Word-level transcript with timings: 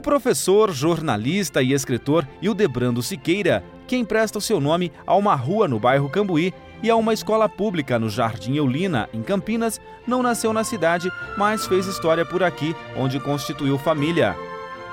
O 0.00 0.02
professor, 0.02 0.72
jornalista 0.72 1.62
e 1.62 1.74
escritor 1.74 2.26
Hildebrando 2.40 3.02
Siqueira, 3.02 3.62
que 3.86 3.98
empresta 3.98 4.38
o 4.38 4.40
seu 4.40 4.58
nome 4.58 4.90
a 5.06 5.14
uma 5.14 5.34
rua 5.34 5.68
no 5.68 5.78
bairro 5.78 6.08
Cambuí 6.08 6.54
e 6.82 6.88
a 6.88 6.96
uma 6.96 7.12
escola 7.12 7.50
pública 7.50 7.98
no 7.98 8.08
Jardim 8.08 8.54
Eulina, 8.54 9.10
em 9.12 9.22
Campinas, 9.22 9.78
não 10.06 10.22
nasceu 10.22 10.54
na 10.54 10.64
cidade, 10.64 11.12
mas 11.36 11.66
fez 11.66 11.86
história 11.86 12.24
por 12.24 12.42
aqui, 12.42 12.74
onde 12.96 13.20
constituiu 13.20 13.76
família. 13.76 14.34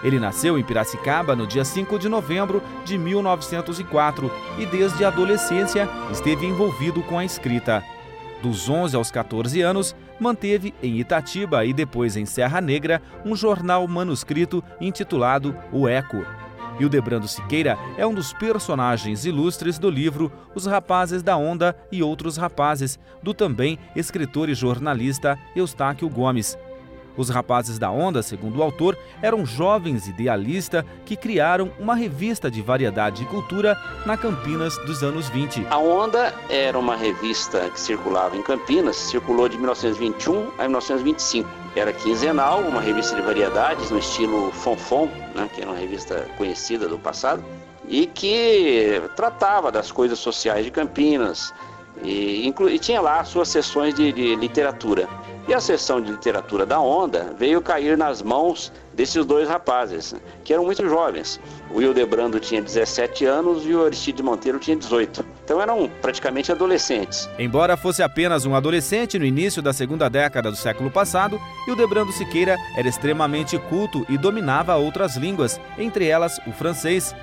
Ele 0.03 0.19
nasceu 0.19 0.59
em 0.59 0.63
Piracicaba 0.63 1.37
no 1.37 1.47
dia 1.47 1.63
5 1.63 1.97
de 1.97 2.09
novembro 2.09 2.61
de 2.83 2.97
1904 2.97 4.29
e 4.59 4.65
desde 4.65 5.05
a 5.05 5.07
adolescência 5.07 5.87
esteve 6.11 6.45
envolvido 6.45 7.01
com 7.03 7.17
a 7.17 7.23
escrita. 7.23 7.81
Dos 8.41 8.69
11 8.69 8.95
aos 8.95 9.09
14 9.09 9.61
anos, 9.61 9.95
manteve 10.19 10.73
em 10.81 10.99
Itatiba 10.99 11.65
e 11.65 11.73
depois 11.73 12.15
em 12.15 12.25
Serra 12.25 12.61
Negra 12.61 13.01
um 13.25 13.35
jornal 13.35 13.87
manuscrito 13.87 14.63
intitulado 14.79 15.55
O 15.71 15.87
Eco. 15.87 16.25
Hildebrando 16.79 17.27
Siqueira 17.27 17.77
é 17.97 18.05
um 18.05 18.13
dos 18.13 18.33
personagens 18.33 19.25
ilustres 19.25 19.79
do 19.79 19.89
livro 19.89 20.31
Os 20.53 20.67
Rapazes 20.67 21.23
da 21.23 21.35
Onda 21.35 21.75
e 21.91 22.03
Outros 22.03 22.37
Rapazes, 22.37 22.99
do 23.23 23.33
também 23.33 23.79
escritor 23.95 24.47
e 24.49 24.53
jornalista 24.53 25.39
Eustáquio 25.55 26.07
Gomes. 26.07 26.57
Os 27.17 27.29
rapazes 27.29 27.79
da 27.79 27.89
Onda, 27.89 28.21
segundo 28.21 28.59
o 28.59 28.63
autor, 28.63 28.95
eram 29.21 29.43
jovens 29.43 30.07
idealistas 30.07 30.85
que 31.03 31.15
criaram 31.15 31.71
uma 31.79 31.95
revista 31.95 32.49
de 32.49 32.61
variedade 32.61 33.23
e 33.23 33.25
cultura 33.25 33.75
na 34.05 34.15
Campinas 34.15 34.77
dos 34.85 35.01
anos 35.01 35.27
20. 35.27 35.65
A 35.71 35.79
Onda 35.79 36.31
era 36.47 36.77
uma 36.77 36.95
revista 36.95 37.69
que 37.71 37.79
circulava 37.79 38.37
em 38.37 38.43
Campinas, 38.43 38.95
circulou 38.95 39.49
de 39.49 39.57
1921 39.57 40.51
a 40.59 40.63
1925. 40.63 41.49
Era 41.75 41.91
quinzenal, 41.91 42.61
uma 42.61 42.81
revista 42.81 43.15
de 43.15 43.21
variedades 43.23 43.89
no 43.89 43.97
estilo 43.97 44.51
Fonfon, 44.51 45.09
né, 45.33 45.49
que 45.53 45.61
era 45.61 45.71
uma 45.71 45.79
revista 45.79 46.27
conhecida 46.37 46.87
do 46.87 46.99
passado, 46.99 47.43
e 47.87 48.05
que 48.05 49.01
tratava 49.15 49.71
das 49.71 49.91
coisas 49.91 50.19
sociais 50.19 50.65
de 50.65 50.71
Campinas, 50.71 51.53
e, 52.03 52.47
e 52.47 52.79
tinha 52.79 53.01
lá 53.01 53.23
suas 53.23 53.47
sessões 53.47 53.95
de, 53.95 54.11
de 54.11 54.35
literatura. 54.35 55.07
E 55.47 55.53
a 55.53 55.61
sessão 55.61 56.01
de 56.01 56.11
literatura 56.11 56.65
da 56.65 56.77
Onda 56.77 57.33
veio 57.39 57.61
cair 57.61 57.97
nas 57.97 58.21
mãos 58.21 58.69
desses 58.93 59.25
dois 59.25 59.47
rapazes, 59.47 60.13
que 60.43 60.51
eram 60.51 60.65
muito 60.65 60.85
jovens. 60.89 61.39
O 61.71 61.81
Hildebrando 61.81 62.37
tinha 62.37 62.61
17 62.61 63.23
anos 63.23 63.65
e 63.65 63.73
o 63.73 63.85
Aristides 63.85 64.21
Monteiro 64.21 64.59
tinha 64.59 64.75
18. 64.75 65.25
Então 65.45 65.61
eram 65.61 65.89
praticamente 66.01 66.51
adolescentes. 66.51 67.29
Embora 67.39 67.77
fosse 67.77 68.03
apenas 68.03 68.45
um 68.45 68.55
adolescente 68.55 69.17
no 69.17 69.23
início 69.23 69.61
da 69.61 69.71
segunda 69.71 70.09
década 70.09 70.51
do 70.51 70.57
século 70.57 70.91
passado, 70.91 71.39
Hildebrando 71.65 72.11
Siqueira 72.11 72.57
era 72.75 72.89
extremamente 72.89 73.57
culto 73.57 74.05
e 74.09 74.17
dominava 74.17 74.75
outras 74.75 75.15
línguas, 75.15 75.61
entre 75.77 76.07
elas 76.07 76.37
o 76.45 76.51
francês. 76.51 77.15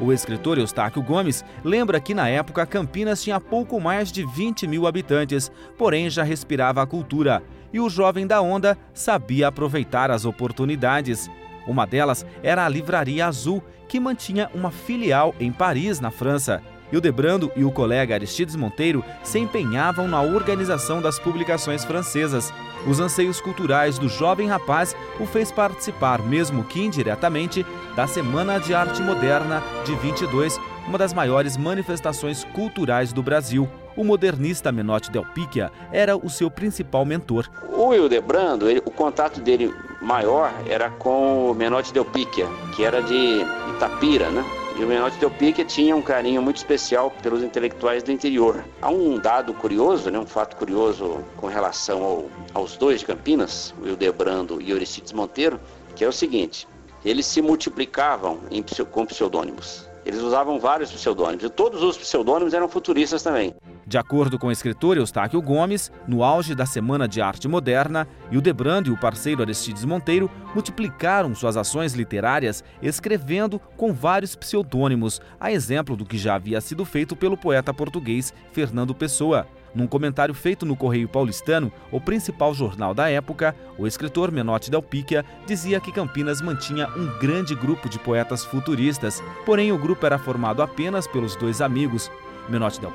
O 0.00 0.12
escritor 0.12 0.58
Eustáquio 0.58 1.02
Gomes 1.02 1.44
lembra 1.64 2.00
que 2.00 2.14
na 2.14 2.28
época 2.28 2.66
Campinas 2.66 3.22
tinha 3.22 3.40
pouco 3.40 3.80
mais 3.80 4.12
de 4.12 4.24
20 4.24 4.66
mil 4.66 4.86
habitantes, 4.86 5.50
porém 5.76 6.08
já 6.08 6.22
respirava 6.22 6.80
a 6.80 6.86
cultura 6.86 7.42
e 7.72 7.80
o 7.80 7.88
jovem 7.88 8.26
da 8.26 8.40
onda 8.40 8.76
sabia 8.92 9.48
aproveitar 9.48 10.10
as 10.10 10.24
oportunidades. 10.24 11.30
Uma 11.66 11.86
delas 11.86 12.24
era 12.42 12.64
a 12.64 12.68
Livraria 12.68 13.26
Azul, 13.26 13.62
que 13.88 14.00
mantinha 14.00 14.50
uma 14.54 14.70
filial 14.70 15.34
em 15.38 15.52
Paris, 15.52 16.00
na 16.00 16.10
França. 16.10 16.62
Hildebrando 16.90 17.52
e 17.54 17.64
o 17.64 17.70
colega 17.70 18.14
Aristides 18.14 18.56
Monteiro 18.56 19.04
se 19.22 19.38
empenhavam 19.38 20.08
na 20.08 20.22
organização 20.22 21.02
das 21.02 21.18
publicações 21.18 21.84
francesas. 21.84 22.52
Os 22.86 22.98
anseios 22.98 23.40
culturais 23.40 23.98
do 23.98 24.08
jovem 24.08 24.48
rapaz 24.48 24.96
o 25.20 25.26
fez 25.26 25.52
participar, 25.52 26.22
mesmo 26.22 26.64
que 26.64 26.80
indiretamente, 26.80 27.66
da 27.94 28.06
Semana 28.06 28.58
de 28.58 28.72
Arte 28.74 29.02
Moderna 29.02 29.62
de 29.84 29.94
22, 29.96 30.58
uma 30.86 30.96
das 30.96 31.12
maiores 31.12 31.58
manifestações 31.58 32.44
culturais 32.44 33.12
do 33.12 33.22
Brasil 33.22 33.68
o 33.98 34.04
modernista 34.04 34.70
Menotti 34.70 35.10
Del 35.10 35.24
Picchia 35.24 35.72
era 35.90 36.16
o 36.16 36.30
seu 36.30 36.48
principal 36.48 37.04
mentor. 37.04 37.50
O 37.68 37.92
Hildebrando, 37.92 38.70
ele, 38.70 38.80
o 38.84 38.92
contato 38.92 39.40
dele 39.40 39.74
maior 40.00 40.52
era 40.68 40.88
com 40.88 41.50
o 41.50 41.54
Menotti 41.54 41.92
Del 41.92 42.04
Picchia, 42.04 42.46
que 42.76 42.84
era 42.84 43.02
de 43.02 43.40
Itapira, 43.74 44.30
né? 44.30 44.44
E 44.78 44.84
o 44.84 44.86
Menotti 44.86 45.18
Del 45.18 45.32
Picchia 45.32 45.64
tinha 45.64 45.96
um 45.96 46.00
carinho 46.00 46.40
muito 46.40 46.58
especial 46.58 47.10
pelos 47.20 47.42
intelectuais 47.42 48.04
do 48.04 48.12
interior. 48.12 48.64
Há 48.80 48.88
um 48.88 49.18
dado 49.18 49.52
curioso, 49.52 50.08
né, 50.12 50.18
um 50.20 50.26
fato 50.26 50.54
curioso 50.54 51.24
com 51.36 51.48
relação 51.48 52.04
ao, 52.04 52.24
aos 52.54 52.76
dois 52.76 53.00
de 53.00 53.06
Campinas, 53.06 53.74
o 53.82 53.88
Hildebrando 53.88 54.62
e 54.62 54.72
o 54.72 54.76
Aristides 54.76 55.12
Monteiro, 55.12 55.58
que 55.96 56.04
é 56.04 56.08
o 56.08 56.12
seguinte, 56.12 56.68
eles 57.04 57.26
se 57.26 57.42
multiplicavam 57.42 58.38
em, 58.48 58.64
com 58.92 59.04
pseudônimos. 59.04 59.88
Eles 60.06 60.20
usavam 60.20 60.60
vários 60.60 60.92
pseudônimos, 60.92 61.42
e 61.42 61.50
todos 61.50 61.82
os 61.82 61.98
pseudônimos 61.98 62.54
eram 62.54 62.68
futuristas 62.68 63.24
também. 63.24 63.54
De 63.88 63.96
acordo 63.96 64.38
com 64.38 64.48
o 64.48 64.52
escritor 64.52 64.98
Eustáquio 64.98 65.40
Gomes, 65.40 65.90
no 66.06 66.22
auge 66.22 66.54
da 66.54 66.66
Semana 66.66 67.08
de 67.08 67.22
Arte 67.22 67.48
Moderna, 67.48 68.06
Hildebrando 68.30 68.90
e 68.90 68.92
o 68.92 69.00
parceiro 69.00 69.40
Aristides 69.40 69.82
Monteiro 69.82 70.30
multiplicaram 70.54 71.34
suas 71.34 71.56
ações 71.56 71.94
literárias 71.94 72.62
escrevendo 72.82 73.58
com 73.78 73.94
vários 73.94 74.36
pseudônimos, 74.36 75.22
a 75.40 75.50
exemplo 75.50 75.96
do 75.96 76.04
que 76.04 76.18
já 76.18 76.34
havia 76.34 76.60
sido 76.60 76.84
feito 76.84 77.16
pelo 77.16 77.34
poeta 77.34 77.72
português 77.72 78.34
Fernando 78.52 78.94
Pessoa. 78.94 79.46
Num 79.74 79.86
comentário 79.86 80.34
feito 80.34 80.66
no 80.66 80.76
Correio 80.76 81.08
Paulistano, 81.08 81.72
o 81.90 81.98
principal 81.98 82.52
jornal 82.52 82.92
da 82.92 83.08
época, 83.08 83.56
o 83.78 83.86
escritor 83.86 84.30
Menotti 84.30 84.70
Del 84.70 84.82
Picchia 84.82 85.24
dizia 85.46 85.80
que 85.80 85.92
Campinas 85.92 86.42
mantinha 86.42 86.88
um 86.94 87.18
grande 87.18 87.54
grupo 87.54 87.88
de 87.88 87.98
poetas 87.98 88.44
futuristas, 88.44 89.22
porém 89.46 89.72
o 89.72 89.78
grupo 89.78 90.04
era 90.04 90.18
formado 90.18 90.62
apenas 90.62 91.06
pelos 91.06 91.36
dois 91.36 91.62
amigos, 91.62 92.10
Menotti 92.48 92.80
Del 92.80 92.92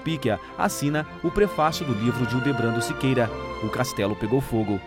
assina 0.57 1.05
o 1.23 1.29
prefácio 1.29 1.85
do 1.85 1.93
livro 1.93 2.25
de 2.25 2.35
Hildebrando 2.35 2.81
Siqueira, 2.81 3.29
O 3.63 3.69
Castelo 3.69 4.15
Pegou 4.15 4.41
Fogo. 4.41 4.79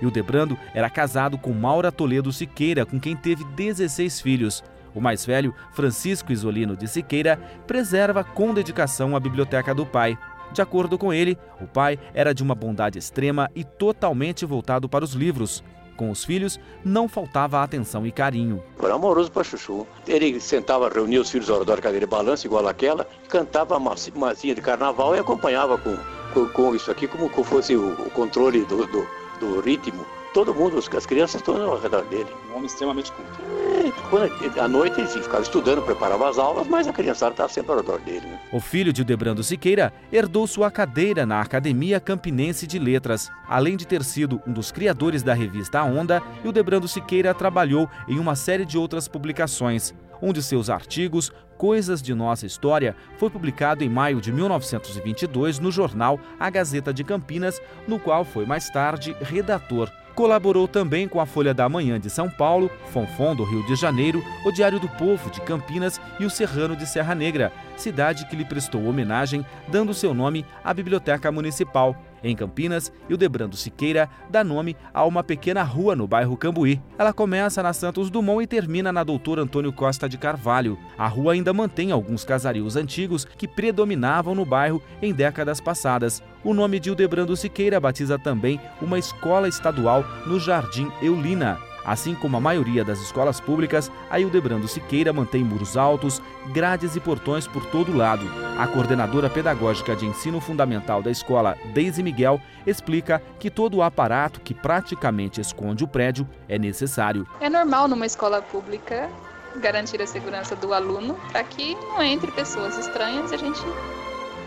Hildebrando 0.00 0.58
era 0.74 0.90
casado 0.90 1.38
com 1.38 1.52
Maura 1.52 1.92
Toledo 1.92 2.32
Siqueira, 2.32 2.84
com 2.84 2.98
quem 2.98 3.14
teve 3.16 3.44
16 3.44 4.20
filhos. 4.20 4.64
O 4.94 5.00
mais 5.00 5.24
velho, 5.24 5.54
Francisco 5.72 6.32
Isolino 6.32 6.76
de 6.76 6.88
Siqueira, 6.88 7.36
preserva 7.66 8.22
com 8.22 8.52
dedicação 8.52 9.16
a 9.16 9.20
biblioteca 9.20 9.74
do 9.74 9.86
pai. 9.86 10.18
De 10.52 10.60
acordo 10.60 10.98
com 10.98 11.12
ele, 11.12 11.38
o 11.60 11.66
pai 11.66 11.98
era 12.12 12.34
de 12.34 12.42
uma 12.42 12.54
bondade 12.54 12.98
extrema 12.98 13.50
e 13.54 13.64
totalmente 13.64 14.44
voltado 14.44 14.88
para 14.88 15.04
os 15.04 15.14
livros. 15.14 15.64
Com 15.96 16.10
os 16.10 16.24
filhos, 16.24 16.58
não 16.84 17.08
faltava 17.08 17.62
atenção 17.62 18.06
e 18.06 18.12
carinho. 18.12 18.62
Era 18.82 18.94
amoroso 18.94 19.30
para 19.30 19.44
Chuchu. 19.44 19.86
Ele 20.06 20.40
sentava, 20.40 20.88
reunia 20.88 21.20
os 21.20 21.30
filhos 21.30 21.50
ao 21.50 21.58
redor 21.58 21.76
da 21.76 21.82
cadeira 21.82 22.06
de 22.06 22.10
balanço, 22.10 22.46
igual 22.46 22.66
aquela, 22.66 23.06
cantava 23.28 23.76
uma 23.76 23.94
massinha 24.14 24.54
de 24.54 24.60
carnaval 24.60 25.14
e 25.14 25.18
acompanhava 25.18 25.78
com, 25.78 25.96
com, 26.32 26.48
com 26.48 26.74
isso 26.74 26.90
aqui 26.90 27.06
como, 27.06 27.28
como 27.28 27.44
fosse 27.44 27.76
o, 27.76 27.92
o 27.92 28.10
controle 28.10 28.64
do, 28.64 28.86
do, 28.86 29.06
do 29.40 29.60
ritmo 29.60 30.04
todo 30.32 30.54
mundo, 30.54 30.78
as 30.78 31.06
crianças 31.06 31.42
todas 31.42 31.62
ao 31.62 31.78
redor 31.78 32.04
dele. 32.06 32.28
Um 32.50 32.56
homem 32.56 32.66
extremamente 32.66 33.12
culto. 33.12 33.61
É, 33.96 34.08
quando, 34.10 34.58
à 34.58 34.68
noite 34.68 35.00
ele 35.00 35.08
ficava 35.08 35.42
estudando, 35.42 35.82
preparava 35.82 36.28
as 36.28 36.38
aulas, 36.38 36.66
mas 36.66 36.86
a 36.86 36.92
criançada 36.92 37.32
estava 37.32 37.48
sempre 37.48 37.72
ao 37.72 37.78
redor 37.78 37.98
dele. 38.00 38.26
Né? 38.26 38.38
O 38.52 38.60
filho 38.60 38.92
de 38.92 39.04
Debrando 39.04 39.42
Siqueira 39.42 39.92
herdou 40.12 40.46
sua 40.46 40.70
cadeira 40.70 41.24
na 41.24 41.40
Academia 41.40 42.00
Campinense 42.00 42.66
de 42.66 42.78
Letras. 42.78 43.30
Além 43.48 43.76
de 43.76 43.86
ter 43.86 44.02
sido 44.04 44.40
um 44.46 44.52
dos 44.52 44.70
criadores 44.70 45.22
da 45.22 45.34
revista 45.34 45.80
A 45.80 45.84
Onda, 45.84 46.22
o 46.44 46.52
Debrando 46.52 46.88
Siqueira 46.88 47.34
trabalhou 47.34 47.88
em 48.08 48.18
uma 48.18 48.36
série 48.36 48.64
de 48.64 48.76
outras 48.76 49.08
publicações. 49.08 49.94
Um 50.20 50.32
de 50.32 50.42
seus 50.42 50.70
artigos, 50.70 51.32
Coisas 51.58 52.02
de 52.02 52.14
Nossa 52.14 52.46
História, 52.46 52.96
foi 53.18 53.30
publicado 53.30 53.84
em 53.84 53.88
maio 53.88 54.20
de 54.20 54.32
1922 54.32 55.58
no 55.58 55.70
jornal 55.70 56.18
A 56.38 56.50
Gazeta 56.50 56.92
de 56.92 57.02
Campinas, 57.02 57.60
no 57.86 57.98
qual 57.98 58.24
foi 58.24 58.44
mais 58.46 58.68
tarde 58.70 59.16
redator. 59.20 59.90
Colaborou 60.14 60.68
também 60.68 61.08
com 61.08 61.20
a 61.20 61.26
Folha 61.26 61.54
da 61.54 61.68
Manhã 61.68 61.98
de 61.98 62.10
São 62.10 62.28
Paulo, 62.28 62.70
Fonfon 62.92 63.34
do 63.34 63.44
Rio 63.44 63.64
de 63.66 63.74
Janeiro, 63.74 64.22
o 64.44 64.52
Diário 64.52 64.78
do 64.78 64.88
Povo 64.88 65.30
de 65.30 65.40
Campinas 65.40 66.00
e 66.20 66.24
o 66.24 66.30
Serrano 66.30 66.76
de 66.76 66.86
Serra 66.86 67.14
Negra, 67.14 67.52
cidade 67.76 68.26
que 68.26 68.36
lhe 68.36 68.44
prestou 68.44 68.84
homenagem, 68.84 69.44
dando 69.68 69.94
seu 69.94 70.12
nome 70.12 70.44
à 70.62 70.74
Biblioteca 70.74 71.32
Municipal. 71.32 71.96
Em 72.22 72.36
Campinas, 72.36 72.92
Hildebrando 73.08 73.56
Siqueira 73.56 74.08
dá 74.30 74.44
nome 74.44 74.76
a 74.94 75.04
uma 75.04 75.24
pequena 75.24 75.62
rua 75.62 75.96
no 75.96 76.06
bairro 76.06 76.36
Cambuí. 76.36 76.80
Ela 76.98 77.12
começa 77.12 77.62
na 77.62 77.72
Santos 77.72 78.10
Dumont 78.10 78.42
e 78.42 78.46
termina 78.46 78.92
na 78.92 79.02
Doutor 79.02 79.38
Antônio 79.38 79.72
Costa 79.72 80.08
de 80.08 80.16
Carvalho. 80.16 80.78
A 80.96 81.08
rua 81.08 81.32
ainda 81.32 81.52
mantém 81.52 81.90
alguns 81.90 82.24
casarios 82.24 82.76
antigos 82.76 83.24
que 83.24 83.48
predominavam 83.48 84.34
no 84.34 84.44
bairro 84.44 84.82
em 85.00 85.12
décadas 85.12 85.60
passadas. 85.60 86.22
O 86.44 86.54
nome 86.54 86.78
de 86.78 86.88
Hildebrando 86.88 87.36
Siqueira 87.36 87.80
batiza 87.80 88.18
também 88.18 88.60
uma 88.80 88.98
escola 88.98 89.48
estadual 89.48 90.04
no 90.26 90.38
Jardim 90.38 90.90
Eulina. 91.00 91.71
Assim 91.84 92.14
como 92.14 92.36
a 92.36 92.40
maioria 92.40 92.84
das 92.84 93.00
escolas 93.00 93.40
públicas, 93.40 93.90
a 94.10 94.20
Hildebrando 94.20 94.68
Siqueira 94.68 95.12
mantém 95.12 95.42
muros 95.42 95.76
altos, 95.76 96.22
grades 96.52 96.96
e 96.96 97.00
portões 97.00 97.46
por 97.46 97.64
todo 97.66 97.96
lado. 97.96 98.24
A 98.58 98.66
coordenadora 98.66 99.28
pedagógica 99.28 99.96
de 99.96 100.06
ensino 100.06 100.40
fundamental 100.40 101.02
da 101.02 101.10
escola, 101.10 101.56
Deise 101.72 102.02
Miguel, 102.02 102.40
explica 102.66 103.22
que 103.38 103.50
todo 103.50 103.78
o 103.78 103.82
aparato 103.82 104.40
que 104.40 104.54
praticamente 104.54 105.40
esconde 105.40 105.84
o 105.84 105.88
prédio 105.88 106.28
é 106.48 106.58
necessário. 106.58 107.26
É 107.40 107.48
normal 107.48 107.88
numa 107.88 108.06
escola 108.06 108.40
pública 108.40 109.10
garantir 109.56 110.00
a 110.00 110.06
segurança 110.06 110.56
do 110.56 110.72
aluno 110.72 111.18
para 111.30 111.44
que 111.44 111.74
não 111.74 112.02
entre 112.02 112.30
pessoas 112.30 112.78
estranhas 112.78 113.30
e 113.30 113.34
a 113.34 113.38
gente 113.38 113.60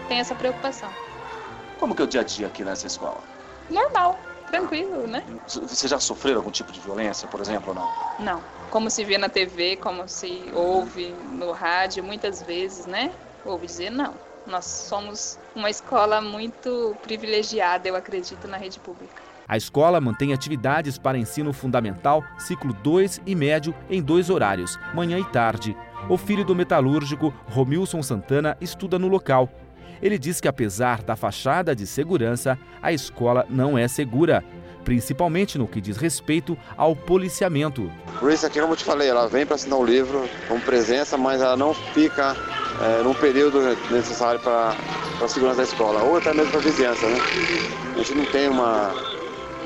tem 0.07 0.19
essa 0.19 0.33
preocupação. 0.33 0.89
Como 1.79 1.93
que 1.93 2.01
é 2.01 2.05
o 2.05 2.07
dia 2.07 2.21
a 2.21 2.23
dia 2.23 2.47
aqui 2.47 2.63
nessa 2.63 2.87
escola? 2.87 3.21
Normal 3.69 4.19
tranquilo, 4.45 5.07
né? 5.07 5.23
Você 5.47 5.87
já 5.87 5.99
sofreu 5.99 6.37
algum 6.37 6.51
tipo 6.51 6.71
de 6.71 6.79
violência, 6.79 7.27
por 7.27 7.39
exemplo, 7.41 7.69
ou 7.69 7.75
não? 7.75 7.89
Não. 8.19 8.41
Como 8.69 8.89
se 8.89 9.03
vê 9.03 9.17
na 9.17 9.29
TV, 9.29 9.75
como 9.77 10.07
se 10.07 10.43
ouve 10.53 11.13
no 11.31 11.51
rádio, 11.51 12.03
muitas 12.03 12.41
vezes, 12.41 12.85
né? 12.85 13.11
Ouve 13.43 13.67
dizer 13.67 13.89
não. 13.89 14.13
Nós 14.45 14.65
somos 14.65 15.39
uma 15.55 15.69
escola 15.69 16.21
muito 16.21 16.95
privilegiada, 17.01 17.87
eu 17.87 17.95
acredito, 17.95 18.47
na 18.47 18.57
rede 18.57 18.79
pública. 18.79 19.23
A 19.47 19.57
escola 19.57 20.01
mantém 20.01 20.33
atividades 20.33 20.97
para 20.97 21.17
ensino 21.17 21.53
fundamental, 21.53 22.23
ciclo 22.37 22.73
2 22.73 23.21
e 23.25 23.35
médio 23.35 23.75
em 23.89 24.01
dois 24.01 24.29
horários, 24.29 24.79
manhã 24.93 25.19
e 25.19 25.25
tarde. 25.25 25.77
O 26.09 26.17
filho 26.17 26.43
do 26.43 26.55
metalúrgico, 26.55 27.33
Romilson 27.47 28.01
Santana, 28.01 28.57
estuda 28.59 28.97
no 28.97 29.07
local 29.07 29.49
ele 30.01 30.17
diz 30.17 30.39
que, 30.39 30.47
apesar 30.47 31.01
da 31.01 31.15
fachada 31.15 31.75
de 31.75 31.85
segurança, 31.87 32.57
a 32.81 32.91
escola 32.91 33.45
não 33.49 33.77
é 33.77 33.87
segura, 33.87 34.43
principalmente 34.83 35.57
no 35.57 35.67
que 35.67 35.81
diz 35.81 35.97
respeito 35.97 36.57
ao 36.77 36.95
policiamento. 36.95 37.91
Por 38.19 38.31
isso 38.31 38.45
aqui, 38.45 38.59
como 38.61 38.73
eu 38.73 38.77
te 38.77 38.83
falei, 38.83 39.09
ela 39.09 39.27
vem 39.27 39.45
para 39.45 39.55
assinar 39.55 39.79
o 39.79 39.85
livro 39.85 40.29
com 40.47 40.59
presença, 40.59 41.17
mas 41.17 41.41
ela 41.41 41.57
não 41.57 41.73
fica 41.73 42.35
é, 42.81 43.03
num 43.03 43.13
período 43.13 43.59
necessário 43.89 44.39
para 44.39 44.75
a 45.21 45.27
segurança 45.27 45.57
da 45.57 45.63
escola, 45.63 46.03
ou 46.03 46.17
até 46.17 46.33
mesmo 46.33 46.51
para 46.51 46.59
a 46.59 46.63
vizinhança. 46.63 47.07
Né? 47.07 47.17
A 47.93 47.97
gente 47.97 48.15
não 48.15 48.25
tem 48.25 48.47
uma, 48.47 48.93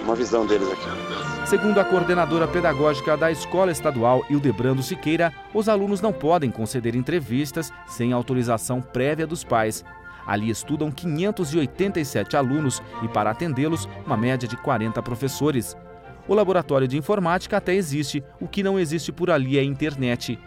uma 0.03 0.15
visão 0.15 0.45
deles 0.45 0.67
aqui. 0.71 1.19
Segundo 1.49 1.79
a 1.79 1.83
coordenadora 1.83 2.47
pedagógica 2.47 3.17
da 3.17 3.31
Escola 3.31 3.71
Estadual 3.71 4.23
Hildebrando 4.29 4.83
Siqueira, 4.83 5.33
os 5.51 5.67
alunos 5.67 5.99
não 5.99 6.13
podem 6.13 6.51
conceder 6.51 6.95
entrevistas 6.95 7.73
sem 7.87 8.13
autorização 8.13 8.81
prévia 8.81 9.25
dos 9.25 9.43
pais. 9.43 9.83
Ali 10.29 10.51
estudam 10.51 10.91
587 10.91 12.37
alunos 12.37 12.83
e, 13.01 13.07
para 13.07 13.31
atendê-los, 13.31 13.89
uma 14.05 14.15
média 14.15 14.47
de 14.47 14.55
40 14.55 15.01
professores. 15.01 15.75
O 16.27 16.35
laboratório 16.35 16.87
de 16.87 16.95
informática 16.95 17.57
até 17.57 17.73
existe, 17.73 18.23
o 18.39 18.47
que 18.47 18.61
não 18.61 18.77
existe 18.79 19.11
por 19.11 19.31
ali 19.31 19.57
é 19.57 19.61
a 19.61 19.63
internet. 19.63 20.37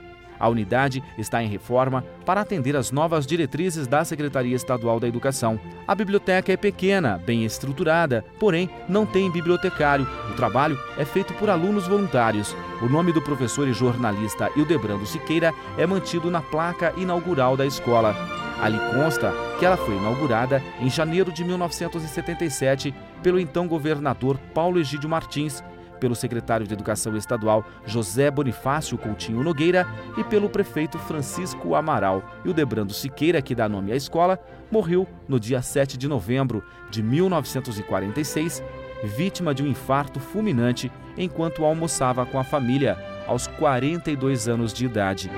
A 0.43 0.49
unidade 0.49 1.01
está 1.17 1.41
em 1.41 1.47
reforma 1.47 2.05
para 2.27 2.41
atender 2.41 2.75
às 2.75 2.91
novas 2.91 3.25
diretrizes 3.25 3.87
da 3.87 4.05
Secretaria 4.05 4.57
Estadual 4.57 4.99
da 4.99 5.07
Educação. 5.07 5.57
A 5.87 5.95
biblioteca 5.95 6.53
é 6.53 6.57
pequena, 6.57 7.17
bem 7.25 7.45
estruturada, 7.45 8.25
porém 8.41 8.69
não 8.89 9.07
tem 9.07 9.31
bibliotecário. 9.31 10.05
O 10.33 10.35
trabalho 10.35 10.77
é 10.99 11.05
feito 11.05 11.33
por 11.35 11.49
alunos 11.49 11.87
voluntários. 11.87 12.57
O 12.83 12.89
nome 12.89 13.13
do 13.13 13.23
professor 13.23 13.69
e 13.69 13.73
jornalista 13.73 14.51
Hildebrando 14.57 15.07
Siqueira 15.07 15.55
é 15.79 15.87
mantido 15.87 16.29
na 16.29 16.43
placa 16.43 16.93
inaugural 16.97 17.57
da 17.57 17.65
escola. 17.65 18.13
Ali 18.61 18.79
consta 18.97 19.33
que 19.61 19.65
ela 19.65 19.77
foi 19.77 19.97
inaugurada 19.97 20.61
em 20.81 20.91
janeiro 20.91 21.31
de 21.31 21.45
1977 21.45 22.93
pelo 23.23 23.39
então 23.39 23.69
governador 23.69 24.39
Paulo 24.53 24.81
Egídio 24.81 25.09
Martins, 25.09 25.63
pelo 26.03 26.17
secretário 26.17 26.67
de 26.67 26.75
Educação 26.75 27.17
Estadual 27.17 27.65
José 27.87 28.29
Bonifácio 28.29 28.99
Coutinho 28.99 29.41
Nogueira 29.41 29.87
e 30.19 30.25
pelo 30.25 30.51
prefeito 30.51 30.99
Francisco 30.99 31.77
Amaral. 31.77 32.25
E 32.45 32.49
o 32.49 32.53
Debrando 32.53 32.93
Siqueira, 32.93 33.41
que 33.41 33.55
dá 33.55 33.69
nome 33.69 33.93
à 33.93 33.95
escola, 33.95 34.37
morreu 34.69 35.07
no 35.29 35.39
dia 35.39 35.63
7 35.63 35.97
de 35.97 36.09
novembro 36.09 36.65
de 36.91 37.05
1946, 37.05 38.65
vítima 39.05 39.55
de 39.55 39.63
um 39.63 39.67
infarto 39.69 40.19
fulminante 40.19 40.91
enquanto 41.17 41.65
almoçava 41.65 42.27
com 42.27 42.37
a 42.37 42.43
família, 42.43 42.99
aos 43.29 43.47
42 43.47 44.49
anos 44.49 44.73
de 44.73 44.85
idade. 44.85 45.31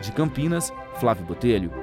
De 0.00 0.10
Campinas, 0.10 0.72
Flávio 0.98 1.24
Botelho. 1.24 1.81